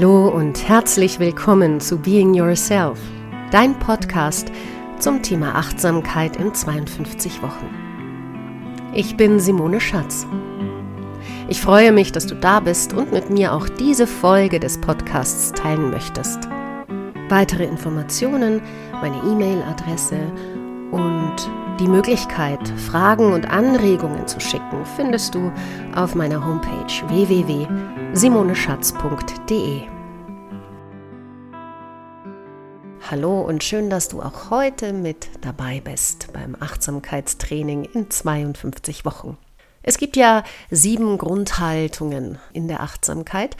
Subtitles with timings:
[0.00, 3.00] Hallo und herzlich willkommen zu Being Yourself,
[3.50, 4.52] dein Podcast
[5.00, 7.68] zum Thema Achtsamkeit in 52 Wochen.
[8.94, 10.24] Ich bin Simone Schatz.
[11.48, 15.50] Ich freue mich, dass du da bist und mit mir auch diese Folge des Podcasts
[15.50, 16.48] teilen möchtest.
[17.28, 18.62] Weitere Informationen,
[18.92, 20.20] meine E-Mail-Adresse
[20.92, 21.34] und
[21.80, 25.50] die Möglichkeit, Fragen und Anregungen zu schicken, findest du
[25.96, 26.86] auf meiner Homepage
[28.08, 29.82] www.simoneschatz.de.
[33.10, 39.36] Hallo und schön, dass du auch heute mit dabei bist beim Achtsamkeitstraining in 52 Wochen.
[39.82, 43.56] Es gibt ja sieben Grundhaltungen in der Achtsamkeit,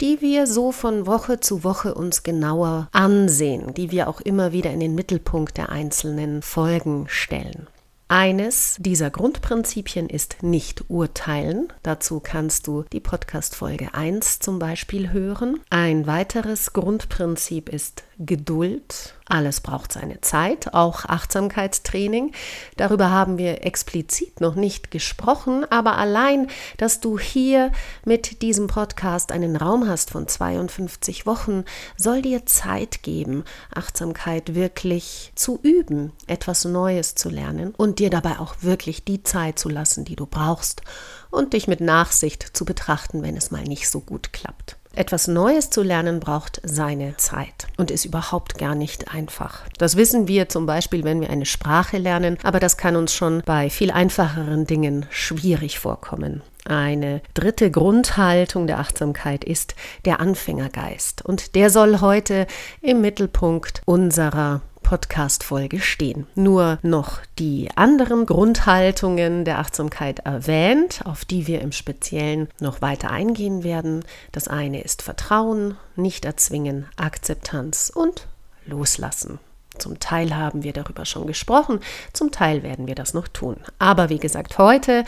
[0.00, 4.70] die wir so von Woche zu Woche uns genauer ansehen, die wir auch immer wieder
[4.70, 7.66] in den Mittelpunkt der einzelnen Folgen stellen.
[8.10, 11.70] Eines dieser Grundprinzipien ist nicht urteilen.
[11.82, 15.60] Dazu kannst du die Podcast-Folge 1 zum Beispiel hören.
[15.68, 19.14] Ein weiteres Grundprinzip ist Geduld.
[19.26, 22.32] Alles braucht seine Zeit, auch Achtsamkeitstraining.
[22.76, 27.70] Darüber haben wir explizit noch nicht gesprochen, aber allein, dass du hier
[28.04, 31.64] mit diesem Podcast einen Raum hast von 52 Wochen,
[31.96, 38.40] soll dir Zeit geben, Achtsamkeit wirklich zu üben, etwas Neues zu lernen und dir dabei
[38.40, 40.82] auch wirklich die Zeit zu lassen, die du brauchst
[41.30, 44.77] und dich mit Nachsicht zu betrachten, wenn es mal nicht so gut klappt.
[44.94, 49.62] Etwas Neues zu lernen braucht seine Zeit und ist überhaupt gar nicht einfach.
[49.78, 53.42] Das wissen wir zum Beispiel, wenn wir eine Sprache lernen, aber das kann uns schon
[53.44, 56.42] bei viel einfacheren Dingen schwierig vorkommen.
[56.64, 62.46] Eine dritte Grundhaltung der Achtsamkeit ist der Anfängergeist und der soll heute
[62.82, 66.26] im Mittelpunkt unserer Podcast-Folge stehen.
[66.34, 73.10] Nur noch die anderen Grundhaltungen der Achtsamkeit erwähnt, auf die wir im Speziellen noch weiter
[73.10, 74.02] eingehen werden.
[74.32, 78.28] Das eine ist Vertrauen, nicht erzwingen, Akzeptanz und
[78.64, 79.38] Loslassen.
[79.76, 81.80] Zum Teil haben wir darüber schon gesprochen,
[82.14, 83.58] zum Teil werden wir das noch tun.
[83.78, 85.04] Aber wie gesagt, heute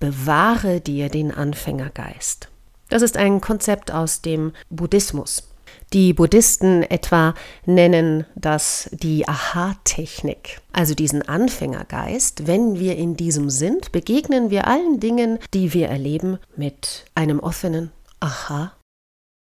[0.00, 2.48] bewahre dir den Anfängergeist.
[2.88, 5.49] Das ist ein Konzept aus dem Buddhismus.
[5.92, 7.34] Die Buddhisten etwa
[7.66, 12.46] nennen das die Aha-Technik, also diesen Anfängergeist.
[12.46, 17.90] Wenn wir in diesem sind, begegnen wir allen Dingen, die wir erleben, mit einem offenen
[18.20, 18.72] Aha.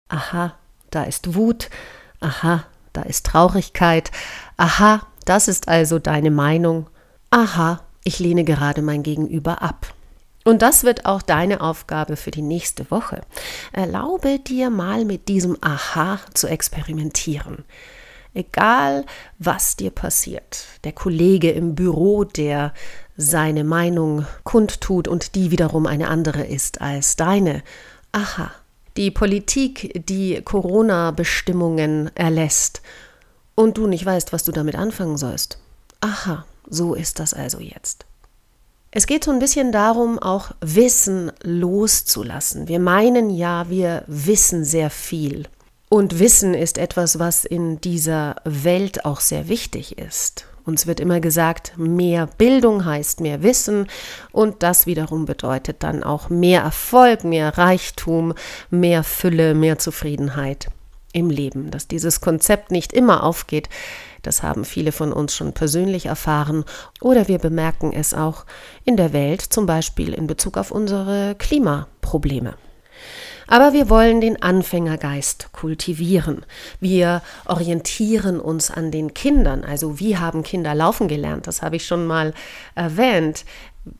[0.07, 0.53] Aha,
[0.91, 1.71] da ist Wut.
[2.19, 4.11] Aha, da ist Traurigkeit.
[4.55, 6.87] Aha, das ist also deine Meinung.
[7.31, 9.95] Aha, ich lehne gerade mein Gegenüber ab.
[10.45, 13.21] Und das wird auch deine Aufgabe für die nächste Woche.
[13.73, 17.65] Erlaube dir mal mit diesem Aha zu experimentieren.
[18.35, 19.05] Egal,
[19.39, 20.65] was dir passiert.
[20.83, 22.73] Der Kollege im Büro, der
[23.17, 27.63] seine Meinung kundtut und die wiederum eine andere ist als deine.
[28.11, 28.51] Aha.
[28.97, 32.81] Die Politik, die Corona-Bestimmungen erlässt
[33.55, 35.57] und du nicht weißt, was du damit anfangen sollst.
[36.01, 38.05] Aha, so ist das also jetzt.
[38.97, 42.69] Es geht so ein bisschen darum, auch Wissen loszulassen.
[42.69, 45.49] Wir meinen ja, wir wissen sehr viel.
[45.89, 50.45] Und Wissen ist etwas, was in dieser Welt auch sehr wichtig ist.
[50.63, 53.87] Uns wird immer gesagt, mehr Bildung heißt mehr Wissen
[54.31, 58.33] und das wiederum bedeutet dann auch mehr Erfolg, mehr Reichtum,
[58.69, 60.69] mehr Fülle, mehr Zufriedenheit
[61.15, 61.71] im Leben.
[61.71, 63.69] Dass dieses Konzept nicht immer aufgeht,
[64.21, 66.65] das haben viele von uns schon persönlich erfahren
[66.99, 68.45] oder wir bemerken es auch
[68.83, 72.55] in der Welt, zum Beispiel in Bezug auf unsere Klimaprobleme.
[73.47, 76.45] Aber wir wollen den Anfängergeist kultivieren.
[76.79, 79.63] Wir orientieren uns an den Kindern.
[79.63, 81.45] Also wie haben Kinder laufen gelernt?
[81.45, 82.33] Das habe ich schon mal
[82.73, 83.45] erwähnt.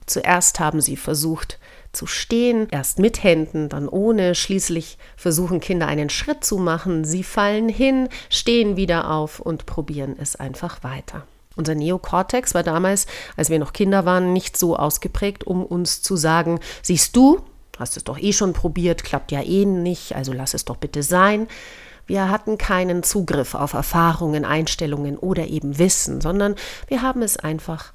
[0.07, 1.59] Zuerst haben sie versucht,
[1.95, 4.35] zu stehen, erst mit Händen, dann ohne.
[4.35, 7.05] Schließlich versuchen Kinder einen Schritt zu machen.
[7.05, 11.25] Sie fallen hin, stehen wieder auf und probieren es einfach weiter.
[11.55, 13.07] Unser Neokortex war damals,
[13.37, 17.41] als wir noch Kinder waren, nicht so ausgeprägt, um uns zu sagen, siehst du,
[17.79, 21.01] hast es doch eh schon probiert, klappt ja eh nicht, also lass es doch bitte
[21.03, 21.47] sein.
[22.07, 26.55] Wir hatten keinen Zugriff auf Erfahrungen, Einstellungen oder eben Wissen, sondern
[26.87, 27.93] wir haben es einfach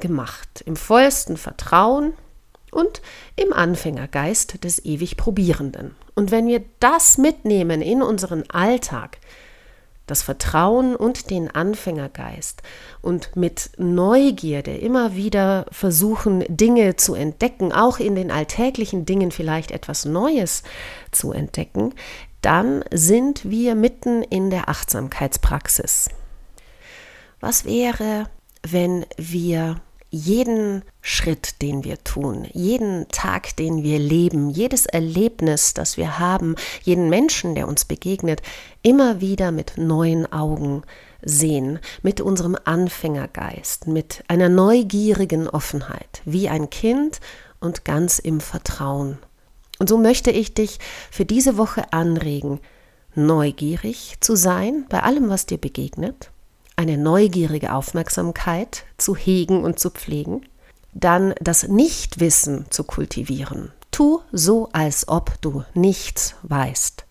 [0.00, 0.62] gemacht.
[0.66, 2.14] Im vollsten Vertrauen,
[2.72, 3.02] und
[3.36, 5.94] im Anfängergeist des ewig Probierenden.
[6.16, 9.18] Und wenn wir das mitnehmen in unseren Alltag,
[10.06, 12.62] das Vertrauen und den Anfängergeist
[13.02, 19.70] und mit Neugierde immer wieder versuchen, Dinge zu entdecken, auch in den alltäglichen Dingen vielleicht
[19.70, 20.64] etwas Neues
[21.12, 21.94] zu entdecken,
[22.40, 26.08] dann sind wir mitten in der Achtsamkeitspraxis.
[27.40, 28.28] Was wäre,
[28.62, 29.80] wenn wir
[30.12, 36.54] jeden Schritt, den wir tun, jeden Tag, den wir leben, jedes Erlebnis, das wir haben,
[36.82, 38.42] jeden Menschen, der uns begegnet,
[38.82, 40.82] immer wieder mit neuen Augen
[41.22, 47.20] sehen, mit unserem Anfängergeist, mit einer neugierigen Offenheit, wie ein Kind
[47.58, 49.16] und ganz im Vertrauen.
[49.78, 50.78] Und so möchte ich dich
[51.10, 52.60] für diese Woche anregen,
[53.14, 56.31] neugierig zu sein bei allem, was dir begegnet,
[56.82, 60.42] eine neugierige Aufmerksamkeit zu hegen und zu pflegen,
[60.92, 63.70] dann das Nichtwissen zu kultivieren.
[63.92, 67.04] Tu so, als ob du nichts weißt.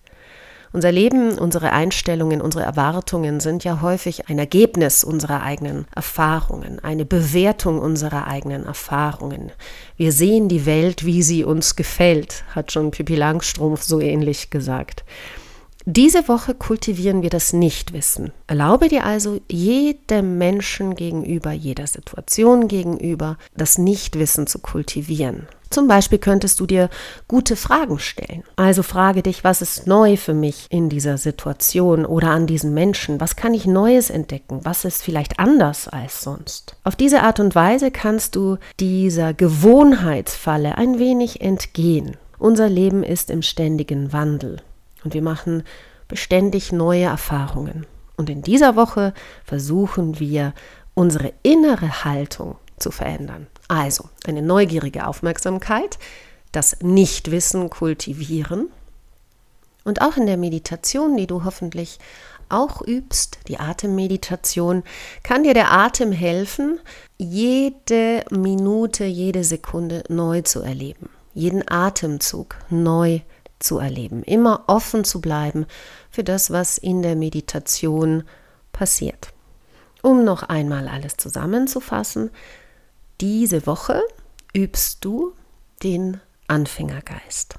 [0.73, 7.06] Unser Leben, unsere Einstellungen, unsere Erwartungen sind ja häufig ein Ergebnis unserer eigenen Erfahrungen, eine
[7.06, 9.51] Bewertung unserer eigenen Erfahrungen.
[9.95, 15.03] Wir sehen die Welt, wie sie uns gefällt, hat schon Pippi Langstrumpf so ähnlich gesagt.
[15.85, 18.31] Diese Woche kultivieren wir das Nichtwissen.
[18.45, 25.47] Erlaube dir also jedem Menschen gegenüber, jeder Situation gegenüber, das Nichtwissen zu kultivieren.
[25.71, 26.89] Zum Beispiel könntest du dir
[27.29, 28.43] gute Fragen stellen.
[28.57, 33.21] Also frage dich, was ist neu für mich in dieser Situation oder an diesem Menschen?
[33.21, 34.59] Was kann ich Neues entdecken?
[34.63, 36.75] Was ist vielleicht anders als sonst?
[36.83, 42.17] Auf diese Art und Weise kannst du dieser Gewohnheitsfalle ein wenig entgehen.
[42.37, 44.57] Unser Leben ist im ständigen Wandel.
[45.03, 45.63] Und wir machen
[46.07, 47.86] beständig neue Erfahrungen.
[48.18, 49.13] Und in dieser Woche
[49.44, 50.53] versuchen wir,
[50.94, 53.48] unsere innere Haltung zu verändern.
[53.68, 55.98] Also eine neugierige Aufmerksamkeit,
[56.51, 58.68] das Nichtwissen kultivieren
[59.86, 61.98] und auch in der Meditation, die du hoffentlich
[62.50, 64.83] auch übst, die Atemmeditation,
[65.24, 66.80] kann dir der Atem helfen,
[67.18, 73.30] jede Minute, jede Sekunde neu zu erleben, jeden Atemzug neu zu
[73.63, 75.65] zu erleben, immer offen zu bleiben
[76.09, 78.23] für das, was in der Meditation
[78.71, 79.33] passiert.
[80.01, 82.31] Um noch einmal alles zusammenzufassen,
[83.19, 84.01] diese Woche
[84.53, 85.33] übst du
[85.83, 87.55] den Anfängergeist.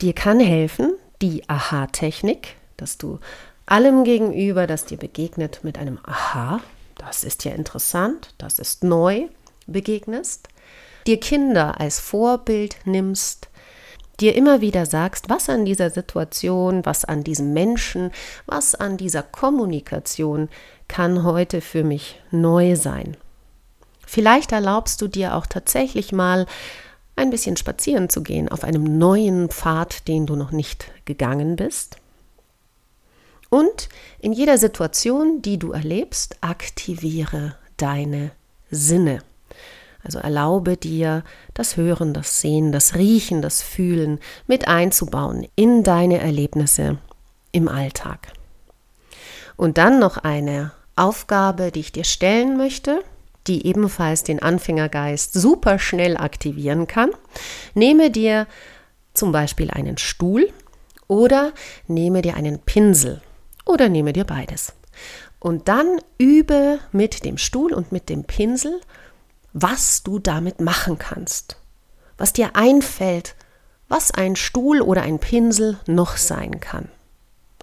[0.00, 3.18] Dir kann helfen die Aha-Technik, dass du
[3.66, 6.60] allem gegenüber, das dir begegnet, mit einem Aha,
[6.96, 9.28] das ist ja interessant, das ist neu,
[9.66, 10.48] begegnest,
[11.06, 13.49] dir Kinder als Vorbild nimmst,
[14.20, 18.10] dir immer wieder sagst, was an dieser Situation, was an diesem Menschen,
[18.46, 20.48] was an dieser Kommunikation
[20.88, 23.16] kann heute für mich neu sein.
[24.06, 26.46] Vielleicht erlaubst du dir auch tatsächlich mal
[27.16, 31.96] ein bisschen spazieren zu gehen auf einem neuen Pfad, den du noch nicht gegangen bist.
[33.50, 33.88] Und
[34.18, 38.30] in jeder Situation, die du erlebst, aktiviere deine
[38.70, 39.20] Sinne.
[40.02, 41.24] Also erlaube dir,
[41.54, 46.98] das Hören, das Sehen, das Riechen, das Fühlen mit einzubauen in deine Erlebnisse
[47.52, 48.28] im Alltag.
[49.56, 53.02] Und dann noch eine Aufgabe, die ich dir stellen möchte,
[53.46, 57.10] die ebenfalls den Anfängergeist super schnell aktivieren kann.
[57.74, 58.46] Nehme dir
[59.14, 60.50] zum Beispiel einen Stuhl
[61.08, 61.52] oder
[61.88, 63.20] nehme dir einen Pinsel
[63.66, 64.72] oder nehme dir beides.
[65.40, 68.80] Und dann übe mit dem Stuhl und mit dem Pinsel
[69.52, 71.56] was du damit machen kannst,
[72.16, 73.34] was dir einfällt,
[73.88, 76.88] was ein Stuhl oder ein Pinsel noch sein kann.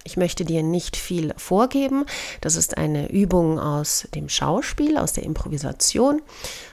[0.04, 2.06] Ich möchte dir nicht viel vorgeben.
[2.40, 6.22] Das ist eine Übung aus dem Schauspiel, aus der Improvisation.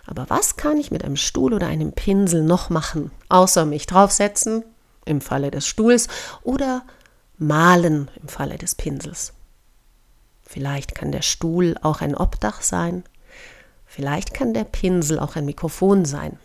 [0.05, 4.63] Aber was kann ich mit einem Stuhl oder einem Pinsel noch machen, außer mich draufsetzen
[5.05, 6.07] im Falle des Stuhls
[6.43, 6.83] oder
[7.37, 9.33] malen im Falle des Pinsels?
[10.43, 13.03] Vielleicht kann der Stuhl auch ein Obdach sein
[13.95, 16.37] Vielleicht kann der Pinsel auch ein Mikrofon sein.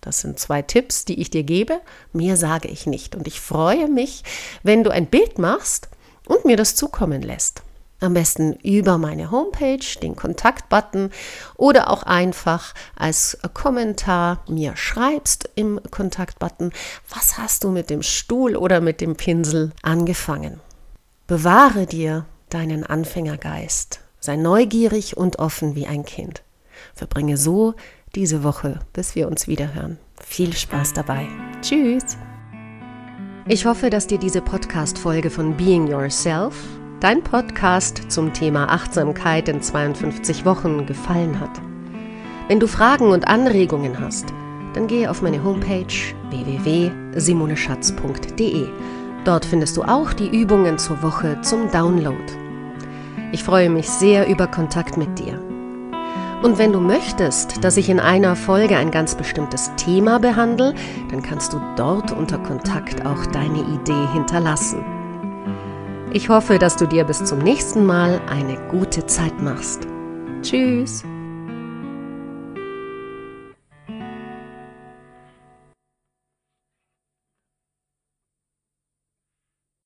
[0.00, 1.82] Das sind zwei Tipps, die ich dir gebe.
[2.14, 3.14] Mehr sage ich nicht.
[3.14, 4.24] Und ich freue mich,
[4.62, 5.90] wenn du ein Bild machst
[6.26, 7.62] und mir das zukommen lässt.
[8.00, 11.10] Am besten über meine Homepage, den Kontaktbutton
[11.58, 16.72] oder auch einfach als Kommentar mir schreibst im Kontaktbutton,
[17.10, 20.58] was hast du mit dem Stuhl oder mit dem Pinsel angefangen.
[21.26, 24.00] Bewahre dir deinen Anfängergeist.
[24.20, 26.42] Sei neugierig und offen wie ein Kind.
[26.94, 27.74] Verbringe so
[28.14, 29.96] diese Woche, bis wir uns wieder hören.
[30.20, 31.26] Viel Spaß dabei.
[31.62, 32.18] Tschüss.
[33.48, 36.54] Ich hoffe, dass dir diese Podcast-Folge von Being Yourself,
[37.00, 41.60] dein Podcast zum Thema Achtsamkeit in 52 Wochen, gefallen hat.
[42.48, 44.32] Wenn du Fragen und Anregungen hast,
[44.74, 45.92] dann gehe auf meine Homepage
[46.30, 48.68] www.simoneschatz.de.
[49.24, 52.16] Dort findest du auch die Übungen zur Woche zum Download.
[53.32, 55.51] Ich freue mich sehr über Kontakt mit dir.
[56.42, 60.74] Und wenn du möchtest, dass ich in einer Folge ein ganz bestimmtes Thema behandle,
[61.10, 64.84] dann kannst du dort unter Kontakt auch deine Idee hinterlassen.
[66.12, 69.86] Ich hoffe, dass du dir bis zum nächsten Mal eine gute Zeit machst.
[70.42, 71.04] Tschüss!